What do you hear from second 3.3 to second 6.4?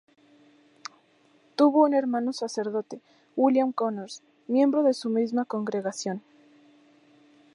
William Connors, miembro de su misma congregación.